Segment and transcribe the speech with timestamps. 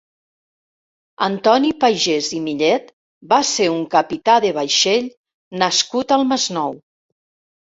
[1.25, 2.89] Antoni Pagès i Millet
[3.35, 5.07] va ser un capità de vaixell
[5.65, 6.75] nascut al Masnou.